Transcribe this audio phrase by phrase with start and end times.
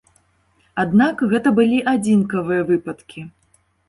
[0.83, 3.25] Аднак, гэта былі адзінкавыя выпадкі.